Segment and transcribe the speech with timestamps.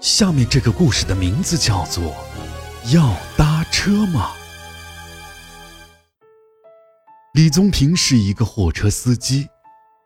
[0.00, 2.04] 下面这个故事的名字叫做
[2.94, 4.30] 《要搭车吗》。
[7.34, 9.46] 李宗平是一个货车司机，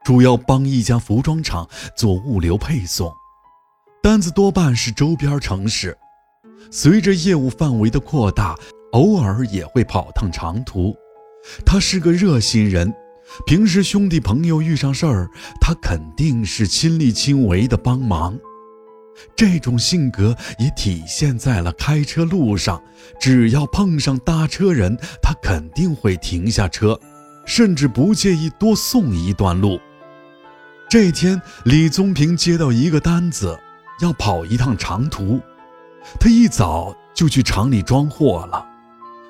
[0.04, 3.12] 主要帮一家服装厂做物流配送，
[4.02, 5.96] 单子多半是周边城市。
[6.72, 8.56] 随着业务范围的扩大，
[8.92, 10.92] 偶尔也会跑趟长途。
[11.64, 12.92] 他是个热心人，
[13.46, 15.30] 平时兄弟朋友遇上事儿，
[15.60, 18.36] 他肯定是亲力亲为的帮忙。
[19.36, 22.82] 这种性格也体现在了开车路上，
[23.20, 26.98] 只要碰上搭车人，他肯定会停下车，
[27.44, 29.80] 甚至不介意多送一段路。
[30.88, 33.58] 这天，李宗平接到一个单子，
[34.00, 35.40] 要跑一趟长途，
[36.20, 38.66] 他一早就去厂里装货了，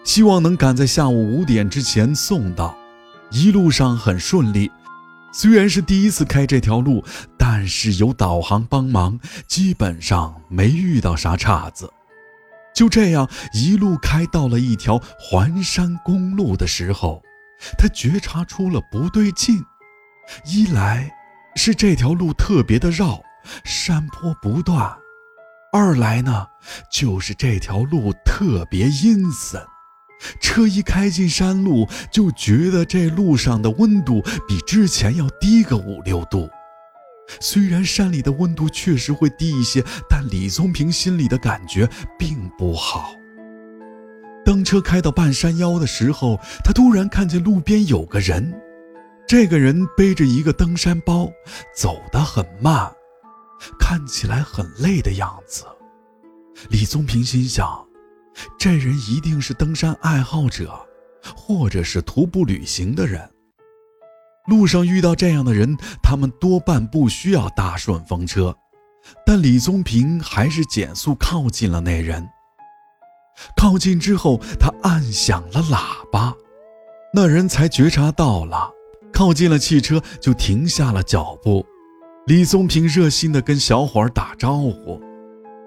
[0.05, 2.77] 希望能赶在下午五点之前送到。
[3.30, 4.71] 一路上很顺利。
[5.37, 7.05] 虽然是第一次开这条路，
[7.37, 11.93] 但是有导航帮忙，基本上没遇到啥岔子。
[12.73, 17.21] 就这样一路开到了一条环山公路的时候，
[17.77, 19.60] 他觉察出了不对劲。
[20.46, 21.10] 一来
[21.57, 23.21] 是这条路特别的绕，
[23.65, 24.96] 山坡不断；
[25.73, 26.46] 二来呢，
[26.93, 29.60] 就是这条路特别阴森。
[30.41, 36.49] 车一开进山路，就觉得这路上的温度比之前要低个五六度。
[37.41, 43.13] 虽然山里的温度确实会低一些，但李宗平心里的感觉并不好。
[44.45, 48.55] 当车开到半山腰的时候，他突然看见路边有个人，
[49.27, 51.30] 这个人背着一个登山包，
[51.75, 52.93] 走得很慢，
[53.80, 55.65] 看起来很累的样子。
[56.69, 57.84] 李宗平心想。
[58.59, 60.74] 这人一定是登山爱好者，
[61.37, 63.30] 或者是徒步旅行的人。
[64.47, 68.55] 路上遇到这样的人，他们多半不需要搭顺风车。
[69.27, 72.27] 但李宗平还是减速靠近了那人。
[73.56, 76.34] 靠近之后，他按响了喇叭，
[77.12, 78.71] 那人才觉察到了，
[79.12, 81.65] 靠近了汽车就停下了脚步。
[82.27, 84.99] 李宗平热心地跟小伙打招呼：“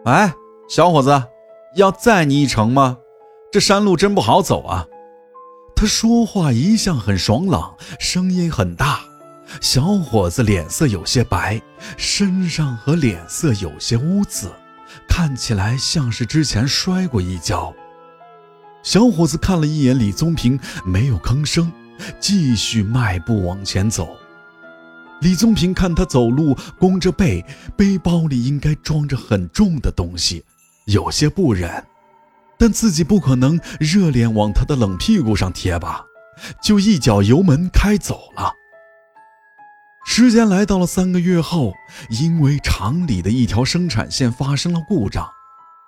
[0.06, 0.34] 哎，
[0.68, 1.10] 小伙子。”
[1.78, 2.98] 要载你一程吗？
[3.52, 4.88] 这山路真不好走啊！
[5.76, 9.02] 他说话一向很爽朗，声音很大。
[9.62, 11.62] 小伙子脸色有些白，
[11.96, 14.52] 身上和脸色有些污渍，
[15.08, 17.72] 看起来像是之前摔过一跤。
[18.82, 21.72] 小伙子看了一眼李宗平，没有吭声，
[22.20, 24.18] 继续迈步往前走。
[25.22, 27.46] 李宗平看他走路弓着背，
[27.78, 30.44] 背包里应该装着很重的东西。
[30.88, 31.86] 有些不忍，
[32.58, 36.06] 但自己不可能热脸往他的冷屁股上贴吧，
[36.64, 38.54] 就一脚油门开走了。
[40.06, 41.74] 时间来到了三个月后，
[42.10, 45.30] 因为厂里的一条生产线发生了故障，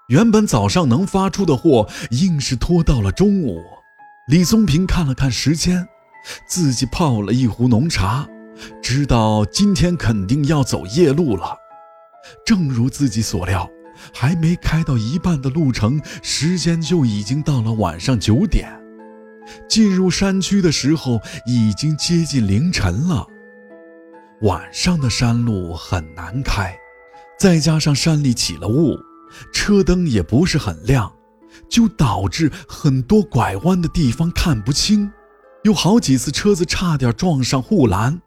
[0.10, 3.64] 原本早上能发出的货，硬是拖到了中午。
[4.28, 5.88] 李松平看了看时间，
[6.46, 8.28] 自己泡了一壶浓茶，
[8.84, 11.56] 知道今天肯定要走夜路了。
[12.46, 13.68] 正如自己所料。
[14.14, 18.70] 还没开到一半的路程，时间就已经到了晚上九点。
[19.68, 23.26] 进入山区的时候，已经接近凌晨了。
[24.42, 26.74] 晚上的山路很难开，
[27.38, 28.96] 再加上山里起了雾，
[29.52, 31.12] 车灯也不是很亮，
[31.68, 35.12] 就导致很多拐弯的地方看不清，
[35.64, 38.22] 有好几次车子差点撞上护栏。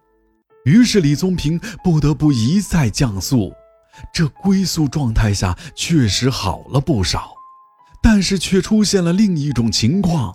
[0.64, 3.52] 于是李宗平不得不一再降速。
[4.12, 7.32] 这龟速状态下确实好了不少，
[8.02, 10.34] 但是却出现了另一种情况，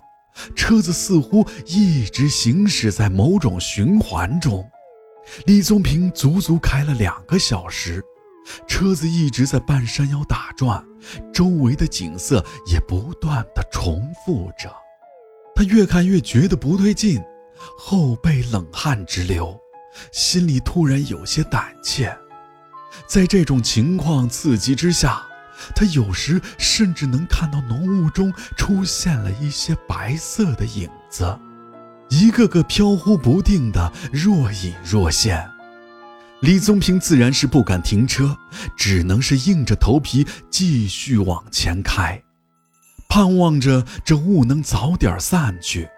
[0.54, 4.68] 车子似乎一直行驶在某种循环中。
[5.46, 8.02] 李宗平足足开了两个小时，
[8.66, 10.82] 车子一直在半山腰打转，
[11.34, 14.72] 周围的景色也不断的重复着。
[15.54, 17.20] 他越看越觉得不对劲，
[17.76, 19.58] 后背冷汗直流，
[20.12, 22.16] 心里突然有些胆怯。
[23.06, 25.22] 在这种情况刺激之下，
[25.74, 31.38] 他有时甚至能看到浓雾中出现了一些白色的影子，
[32.08, 35.48] 一个个飘忽不定的若隐若现。
[36.40, 38.36] 李宗平自然是不敢停车，
[38.76, 42.22] 只能是硬着头皮继续往前开，
[43.08, 45.88] 盼望着这雾能早点散去。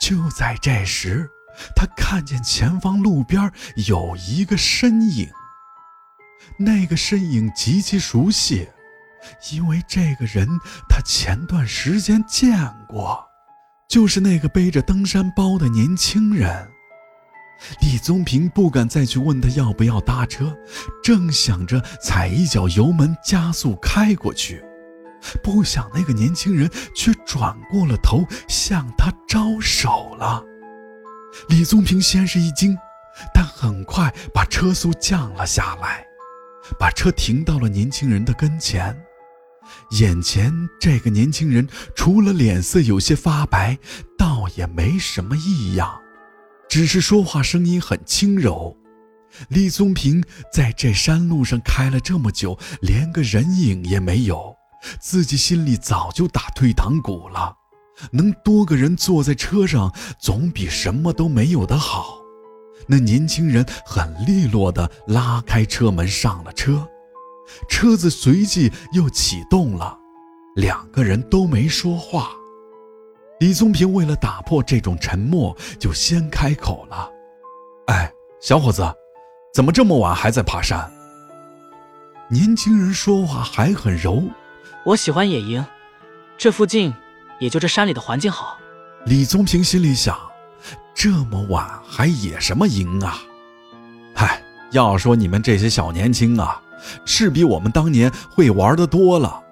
[0.00, 1.30] 就在这时，
[1.76, 3.50] 他看见前方路边
[3.86, 5.28] 有一个身影。
[6.58, 8.68] 那个身影极其熟悉，
[9.52, 10.48] 因为这个人
[10.88, 12.58] 他前段时间见
[12.88, 13.24] 过，
[13.88, 16.68] 就是那个背着登山包的年轻人。
[17.80, 20.54] 李宗平不敢再去问他要不要搭车，
[21.02, 24.62] 正想着踩一脚油门加速开过去，
[25.42, 30.44] 不想那个年轻人却转过了头向他招手了。
[31.48, 32.76] 李宗平先是一惊，
[33.32, 36.04] 但很快把车速降了下来，
[36.78, 38.96] 把车停到了年轻人的跟前。
[39.90, 43.78] 眼前这个年轻人除了脸色有些发白，
[44.16, 46.00] 倒也没什么异样。
[46.68, 48.76] 只是说话声音很轻柔。
[49.48, 50.22] 李宗平
[50.52, 54.54] 在这山路上开了这么久，连个人影也没有，
[55.00, 57.54] 自己心里早就打退堂鼓了。
[58.12, 62.18] 能多个人坐在车上，总比什么都没有的好。
[62.86, 66.86] 那年轻人很利落地拉开车门上了车，
[67.68, 69.98] 车子随即又启动了，
[70.54, 72.30] 两个人都没说话。
[73.40, 77.10] 李宗平为了打破这种沉默，就先开口了
[77.88, 78.10] ：“哎，
[78.40, 78.82] 小伙子，
[79.52, 80.90] 怎么这么晚还在爬山？”
[82.30, 84.22] 年轻人说话还很柔
[84.86, 85.64] ：“我喜欢野营，
[86.38, 86.94] 这附近
[87.38, 88.58] 也就这山里的环境好。”
[89.04, 90.18] 李宗平心里想
[90.94, 93.18] ：“这么晚还野什么营啊？
[94.14, 96.60] 嗨，要说你们这些小年轻啊，
[97.04, 99.42] 是比我们当年会玩的多了。”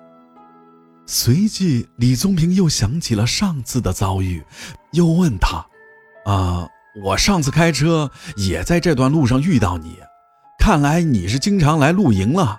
[1.07, 4.43] 随即，李宗平又想起了上次的遭遇，
[4.93, 5.67] 又问他
[6.25, 6.67] ：“啊，
[7.05, 9.99] 我上次开车也在这段路上遇到你，
[10.59, 12.59] 看来你是经常来露营了。”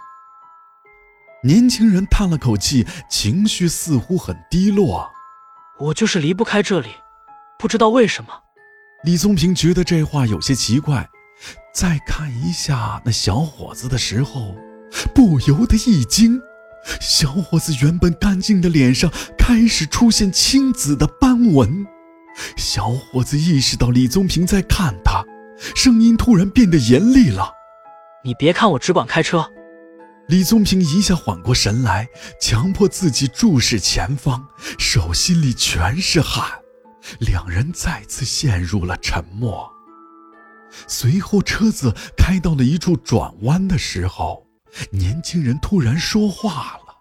[1.44, 5.12] 年轻人叹了口气，情绪似乎很低落
[5.80, 6.90] ：“我就是离不开这里，
[7.58, 8.30] 不知道为什么。”
[9.06, 11.08] 李宗平觉得这话有些奇怪，
[11.72, 14.56] 再看一下那小伙子的时候，
[15.14, 16.42] 不由得一惊。
[17.00, 21.86] 小伙子原本干净的脸上开始出现青紫的斑纹。
[22.58, 25.24] 小伙子意识到李宗平在看他，
[25.76, 27.54] 声音突然变得严厉了
[28.26, 29.48] ：“你别看我只管开车。”
[30.28, 32.08] 李宗平一下缓过神来，
[32.42, 34.48] 强迫自己注视前方，
[34.80, 36.50] 手心里全是汗。
[37.20, 39.72] 两人再次陷入了沉默。
[40.88, 44.44] 随后，车子开到了一处转弯的时候。
[44.92, 46.96] 年轻人突然说话了：“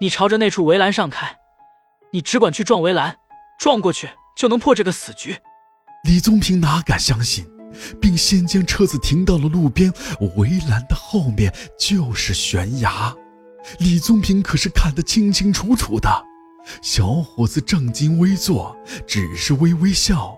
[0.00, 1.36] 你朝着那处围栏上开，
[2.10, 3.18] 你只管去撞围栏，
[3.58, 5.36] 撞过去就能破这个死局。”
[6.08, 7.46] 李宗平哪敢相信，
[8.00, 9.92] 并先将车子停到了路边。
[10.36, 13.14] 围栏的后面就是悬崖。
[13.78, 16.08] 李宗平可是看得清清楚楚的。
[16.82, 18.76] 小伙子正襟危坐，
[19.06, 20.36] 只是微微笑。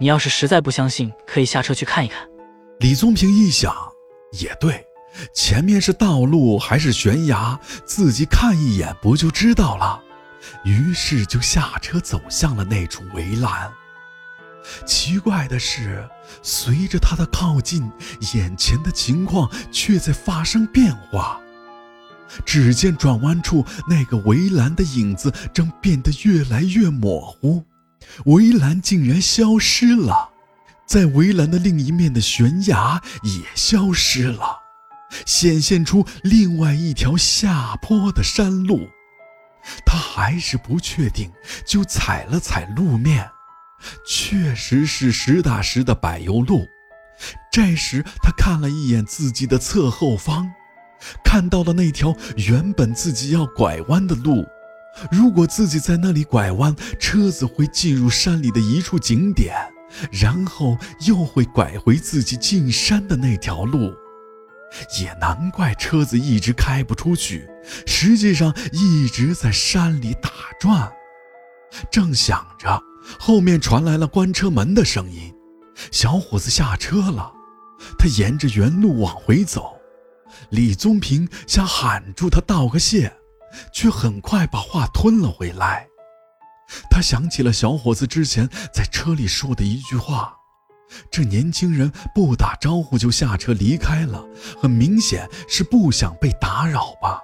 [0.00, 2.26] 你要是实在不相信，可以下车去看一看。
[2.78, 3.74] 李宗平一想，
[4.32, 4.86] 也对。
[5.34, 7.58] 前面是道路还是悬崖？
[7.84, 10.00] 自己看一眼不就知道了。
[10.64, 13.70] 于是就下车走向了那处围栏。
[14.86, 16.08] 奇怪的是，
[16.42, 17.90] 随着他的靠近，
[18.34, 21.40] 眼前的情况却在发生变化。
[22.44, 27.64] 只见转弯处那个围栏的影子正变得越来越模糊，
[28.26, 30.30] 围栏竟然消失了，
[30.86, 34.58] 在围栏的另一面的悬崖也消失了。
[35.26, 38.88] 显现出另外一条下坡的山路，
[39.84, 41.32] 他还是不确定，
[41.66, 43.28] 就踩了踩路面，
[44.06, 46.64] 确实是实打实的柏油路。
[47.50, 50.48] 这时他看了一眼自己的侧后方，
[51.24, 54.46] 看到了那条原本自己要拐弯的路。
[55.10, 59.54] 如果自己在那里拐弯，车子会进入山里的一处景点，
[60.10, 63.92] 然后又会拐回自己进山的那条路。
[65.00, 67.48] 也难怪车子一直开不出去，
[67.86, 70.92] 实际上一直在山里打转。
[71.90, 72.82] 正想着，
[73.18, 75.32] 后面传来了关车门的声音，
[75.90, 77.32] 小伙子下车了。
[77.98, 79.79] 他沿着原路往回走，
[80.50, 83.12] 李宗平想喊住他道个谢，
[83.72, 85.86] 却很快把话吞了回来。
[86.90, 90.36] 他想起了小伙子之前在车里说的一句话。
[91.10, 94.24] 这年轻人不打招呼就下车离开了，
[94.60, 97.20] 很明显是不想被打扰吧。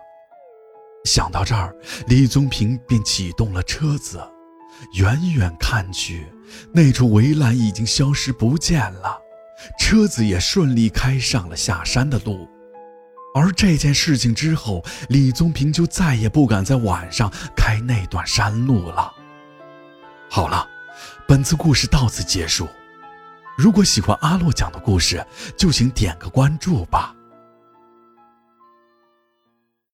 [1.05, 1.75] 想到这儿，
[2.07, 4.21] 李宗平便启动了车子。
[4.95, 6.27] 远远看去，
[6.73, 9.19] 那处围栏已经消失不见了，
[9.81, 12.49] 车子也顺利开上了下山的路。
[13.37, 19.13] 而这件事情之后，李宗平就再也不敢在晚上开那段山路了。
[20.31, 20.67] 好了，
[21.29, 22.67] 本次故事到此结束。
[23.59, 25.23] 如果喜欢阿洛讲的故事，
[25.55, 27.15] 就请点个关注吧。